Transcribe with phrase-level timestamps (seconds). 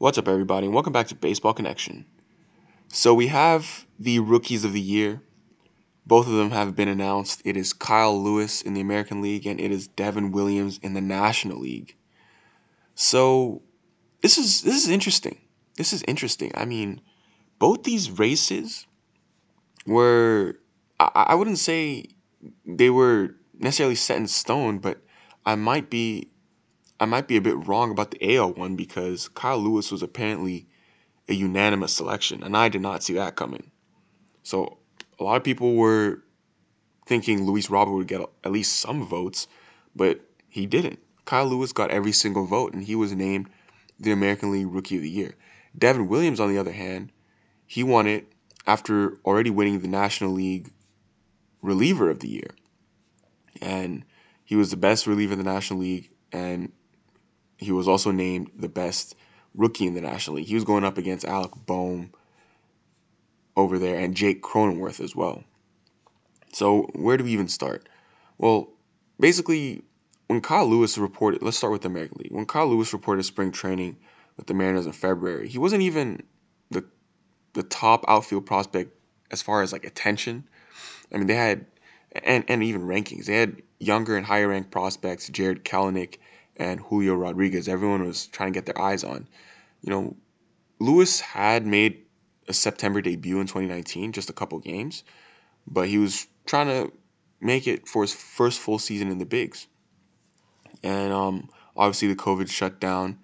[0.00, 2.06] What's up, everybody, and welcome back to Baseball Connection.
[2.86, 5.22] So, we have the rookies of the year.
[6.06, 7.42] Both of them have been announced.
[7.44, 11.00] It is Kyle Lewis in the American League, and it is Devin Williams in the
[11.00, 11.96] National League.
[12.94, 13.62] So,
[14.22, 15.38] this is this is interesting.
[15.76, 16.52] This is interesting.
[16.54, 17.00] I mean,
[17.58, 18.86] both these races
[19.84, 20.60] were
[21.00, 22.04] I, I wouldn't say
[22.64, 25.02] they were necessarily set in stone, but
[25.44, 26.30] I might be
[27.00, 30.66] I might be a bit wrong about the AL one because Kyle Lewis was apparently
[31.28, 33.70] a unanimous selection, and I did not see that coming.
[34.42, 34.78] So
[35.18, 36.22] a lot of people were
[37.06, 39.46] thinking Luis Robert would get at least some votes,
[39.94, 40.98] but he didn't.
[41.24, 43.48] Kyle Lewis got every single vote, and he was named
[44.00, 45.34] the American League Rookie of the Year.
[45.76, 47.12] Devin Williams, on the other hand,
[47.66, 48.32] he won it
[48.66, 50.72] after already winning the National League
[51.62, 52.50] Reliever of the Year.
[53.60, 54.04] And
[54.44, 56.72] he was the best reliever in the National League, and
[57.58, 59.14] he was also named the best
[59.54, 60.46] rookie in the National League.
[60.46, 62.12] He was going up against Alec Bohm
[63.56, 65.44] over there and Jake Cronenworth as well.
[66.52, 67.88] So where do we even start?
[68.38, 68.70] Well,
[69.18, 69.82] basically,
[70.28, 72.32] when Kyle Lewis reported, let's start with the American League.
[72.32, 73.96] When Kyle Lewis reported spring training
[74.36, 76.22] with the Mariners in February, he wasn't even
[76.70, 76.84] the
[77.54, 78.92] the top outfield prospect
[79.30, 80.44] as far as like attention.
[81.12, 81.66] I mean, they had
[82.22, 83.26] and and even rankings.
[83.26, 86.18] They had younger and higher ranked prospects, Jarred Kelenic
[86.58, 87.68] and Julio Rodriguez.
[87.68, 89.28] Everyone was trying to get their eyes on.
[89.82, 90.16] You know,
[90.80, 92.04] Lewis had made
[92.48, 95.04] a September debut in 2019, just a couple games,
[95.66, 96.92] but he was trying to
[97.40, 99.66] make it for his first full season in the bigs.
[100.82, 103.18] And um, obviously, the COVID shutdown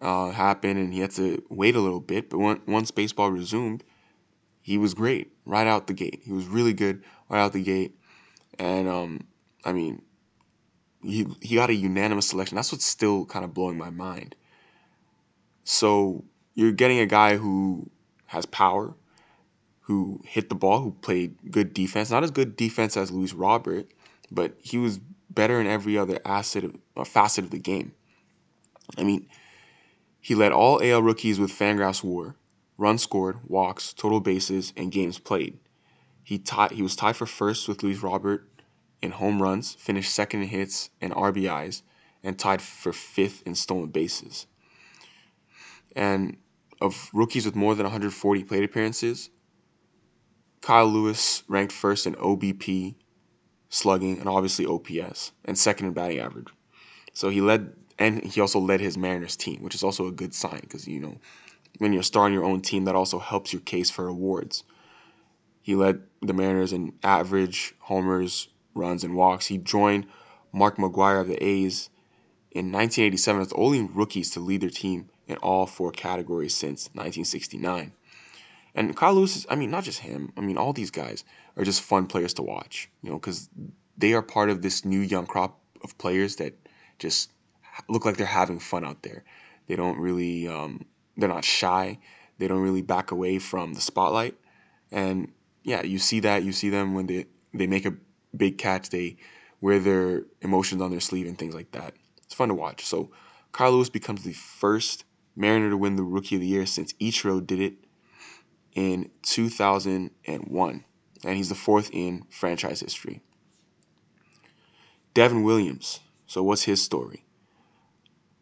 [0.00, 2.30] uh, happened, and he had to wait a little bit.
[2.30, 3.84] But once baseball resumed,
[4.62, 6.22] he was great right out the gate.
[6.24, 7.98] He was really good right out the gate,
[8.58, 9.20] and um,
[9.64, 10.02] I mean,
[11.02, 12.56] he he got a unanimous selection.
[12.56, 14.34] That's what's still kind of blowing my mind.
[15.64, 16.24] So
[16.54, 17.90] you're getting a guy who
[18.26, 18.94] has power,
[19.82, 22.10] who hit the ball, who played good defense.
[22.10, 23.86] Not as good defense as Luis Robert,
[24.30, 24.98] but he was
[25.30, 27.92] better in every other asset of, facet of the game.
[28.96, 29.28] I mean,
[30.20, 32.34] he led all AL rookies with Fangraphs WAR,
[32.76, 35.58] runs scored, walks, total bases, and games played.
[36.22, 36.72] He tied.
[36.72, 38.46] He was tied for first with Luis Robert
[39.02, 41.82] in home runs, finished second in hits and RBIs,
[42.22, 44.46] and tied for fifth in stolen bases.
[45.94, 46.36] And
[46.80, 49.30] of rookies with more than 140 plate appearances,
[50.60, 52.94] Kyle Lewis ranked first in OBP,
[53.68, 56.48] slugging, and obviously OPS, and second in batting average.
[57.12, 60.34] So he led, and he also led his Mariners team, which is also a good
[60.34, 61.18] sign because you know
[61.78, 64.64] when you're starting your own team, that also helps your case for awards.
[65.62, 68.48] He led the Mariners in average, homers,
[68.78, 69.46] runs, and walks.
[69.46, 70.06] He joined
[70.52, 71.90] Mark McGwire of the A's
[72.50, 76.86] in 1987 as the only rookies to lead their team in all four categories since
[76.94, 77.92] 1969.
[78.74, 81.24] And Kyle Lewis is, I mean, not just him, I mean, all these guys
[81.56, 83.48] are just fun players to watch, you know, because
[83.96, 86.54] they are part of this new young crop of players that
[86.98, 87.30] just
[87.88, 89.24] look like they're having fun out there.
[89.66, 90.84] They don't really, um,
[91.16, 91.98] they're not shy.
[92.38, 94.36] They don't really back away from the spotlight.
[94.90, 95.32] And
[95.64, 96.44] yeah, you see that.
[96.44, 97.94] You see them when they, they make a
[98.38, 99.16] big catch, they
[99.60, 101.94] wear their emotions on their sleeve and things like that.
[102.22, 102.84] It's fun to watch.
[102.84, 103.10] So
[103.52, 105.04] Kyle Lewis becomes the first
[105.36, 107.74] Mariner to win the Rookie of the Year since Ichiro did it
[108.74, 110.84] in 2001,
[111.24, 113.22] and he's the fourth in franchise history.
[115.14, 116.00] Devin Williams.
[116.26, 117.24] So what's his story?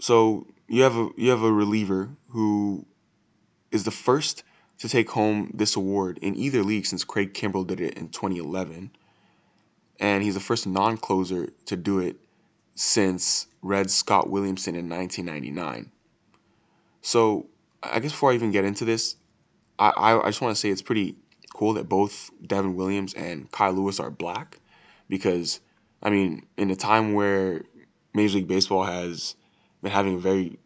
[0.00, 2.86] So you have a you have a reliever who
[3.70, 4.42] is the first
[4.78, 8.90] to take home this award in either league since Craig Kimbrel did it in 2011
[10.00, 12.16] and he's the first non-closer to do it
[12.74, 15.90] since Red Scott Williamson in 1999.
[17.02, 17.46] So
[17.82, 19.16] I guess before I even get into this,
[19.78, 21.16] I, I, I just want to say it's pretty
[21.54, 24.58] cool that both Devin Williams and Kyle Lewis are black
[25.08, 25.60] because,
[26.02, 27.62] I mean, in a time where
[28.14, 29.36] Major League Baseball has
[29.82, 30.58] been having a very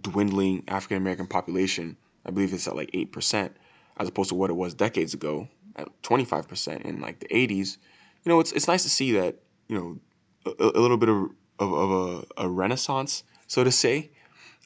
[0.00, 3.50] dwindling African American population, I believe it's at like 8%,
[3.98, 7.78] as opposed to what it was decades ago at 25% in like the 80s
[8.24, 9.36] you know, it's it's nice to see that
[9.68, 11.90] you know a, a little bit of of, of
[12.38, 14.10] a, a renaissance, so to say,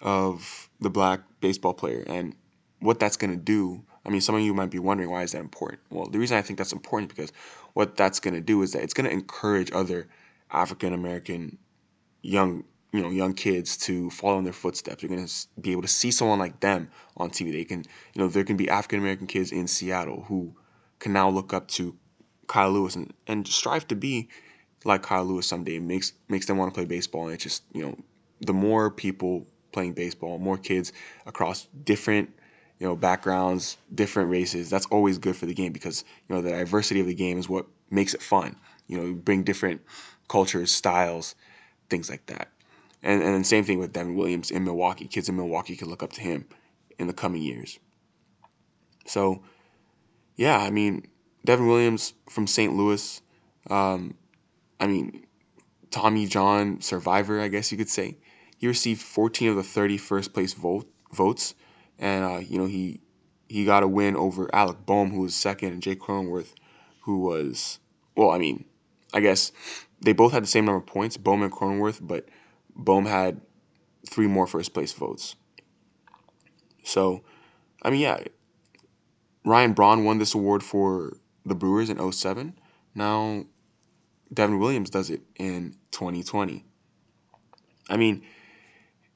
[0.01, 2.35] of the black baseball player and
[2.81, 3.85] what that's going to do.
[4.07, 5.81] I mean, some of you might be wondering why is that important.
[5.91, 7.33] Well, the reason I think that's important is because
[7.75, 10.09] what that's going to do is that it's going to encourage other
[10.51, 11.59] African American
[12.23, 15.03] young you know young kids to follow in their footsteps.
[15.03, 17.53] You're going to be able to see someone like them on TV.
[17.53, 17.85] They can
[18.15, 20.55] you know there can be African American kids in Seattle who
[20.99, 21.95] can now look up to
[22.49, 24.29] Kyle Lewis and, and strive to be
[24.85, 27.83] like Kyle Lewis someday makes makes them want to play baseball and it's just you
[27.83, 27.97] know
[28.41, 30.93] the more people playing baseball, more kids
[31.27, 32.31] across different
[32.79, 34.71] you know backgrounds, different races.
[34.71, 37.49] That's always good for the game because you know the diversity of the game is
[37.49, 38.57] what makes it fun.
[38.87, 39.83] You know, bring different
[40.29, 41.35] cultures, styles,
[41.91, 42.49] things like that.
[43.03, 45.07] And and same thing with Devin Williams in Milwaukee.
[45.07, 46.47] Kids in Milwaukee can look up to him
[46.99, 47.79] in the coming years.
[49.07, 49.43] So,
[50.37, 51.07] yeah, I mean,
[51.45, 52.75] Devin Williams from St.
[52.75, 53.21] Louis.
[53.71, 54.15] Um,
[54.81, 55.27] I mean,
[55.91, 58.19] Tommy John survivor, I guess you could say.
[58.57, 61.55] He received 14 of the 30 first place vote, votes,
[61.99, 63.01] and uh, you know he
[63.49, 66.53] he got a win over Alec Bohm, who was second, and Jake Cronenworth,
[67.03, 67.79] who was
[68.17, 68.65] well, I mean,
[69.15, 69.53] I guess
[70.01, 72.29] they both had the same number of points, Bohm and Cronenworth, but
[72.75, 73.41] Bohm had
[74.09, 75.37] three more first place votes.
[76.83, 77.23] So,
[77.83, 78.19] I mean, yeah,
[79.45, 82.59] Ryan Braun won this award for the Brewers in 07.
[82.95, 83.45] Now,
[84.33, 86.65] Devin Williams does it in 2020.
[87.89, 88.23] I mean,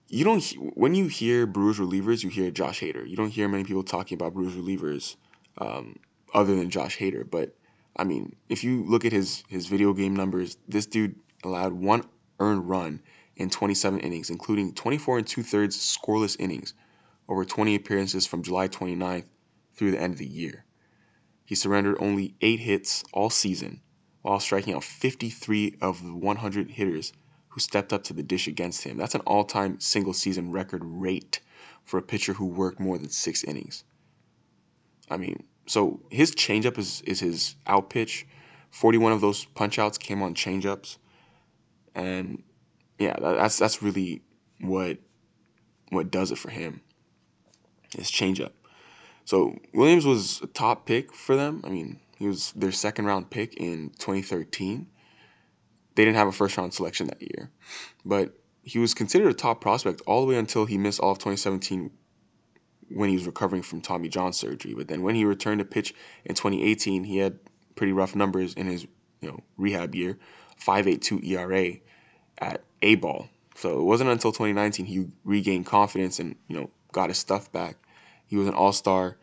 [0.09, 0.43] you don't
[0.75, 3.09] when you hear Brewers relievers, you hear Josh Hader.
[3.09, 5.17] You don't hear many people talking about Brewers relievers
[5.59, 5.99] um,
[6.35, 7.29] other than Josh Hader.
[7.29, 7.55] But
[7.97, 12.05] I mean, if you look at his his video game numbers, this dude allowed one
[12.41, 13.01] earned run
[13.37, 16.75] in 27 innings, including 24 and two thirds scoreless innings
[17.29, 19.25] over 20 appearances from July 29th
[19.75, 20.65] through the end of the year.
[21.45, 23.81] He surrendered only eight hits all season,
[24.23, 27.13] while striking out 53 of the 100 hitters
[27.49, 28.97] who stepped up to the dish against him.
[28.97, 31.41] That's an all time single season record rate
[31.85, 33.85] for a pitcher who worked more than six innings.
[35.11, 38.27] I mean, so his changeup is, is his out pitch.
[38.71, 40.97] 41 of those punchouts came on changeups.
[41.95, 42.43] And
[42.99, 44.23] yeah, that's that's really
[44.61, 44.99] what
[45.91, 46.81] what does it for him.
[47.95, 48.53] His changeup.
[49.33, 51.63] So Williams was a top pick for them.
[51.65, 54.87] I mean, he was their second round pick in 2013.
[55.95, 57.51] They didn't have a first round selection that year,
[58.05, 61.19] but he was considered a top prospect all the way until he missed all of
[61.19, 61.91] 2017
[62.91, 64.75] when he was recovering from Tommy John surgery.
[64.75, 65.95] But then when he returned to pitch
[66.27, 67.39] in 2018, he had
[67.75, 68.83] pretty rough numbers in his
[69.23, 70.19] you know rehab year,
[70.63, 71.77] 5.82 ERA
[72.37, 73.31] at A ball.
[73.55, 77.79] So it wasn't until 2019 he regained confidence and you know got his stuff back.
[78.33, 79.19] He was an All Star,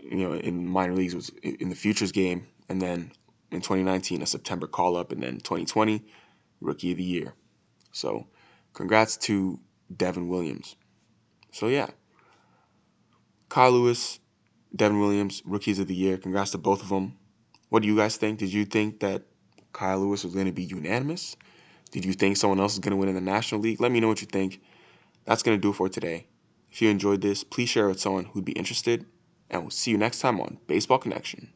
[0.00, 3.10] you know, in minor leagues was in the futures game, and then
[3.50, 6.04] in 2019 a September call up, and then 2020
[6.60, 7.34] Rookie of the Year.
[7.90, 8.28] So
[8.74, 9.58] congrats to
[9.96, 10.76] Devin Williams.
[11.50, 11.88] So yeah,
[13.48, 14.20] Kyle Lewis,
[14.76, 16.16] Devin Williams, Rookies of the Year.
[16.16, 17.18] Congrats to both of them.
[17.70, 18.38] What do you guys think?
[18.38, 19.24] Did you think that
[19.72, 21.36] Kyle Lewis was going to be unanimous?
[21.90, 23.80] Did you think someone else is going to win in the National League?
[23.80, 24.60] Let me know what you think.
[25.24, 26.28] That's going to do it for today.
[26.70, 29.06] If you enjoyed this, please share it with someone who'd be interested,
[29.50, 31.52] and we'll see you next time on Baseball Connection.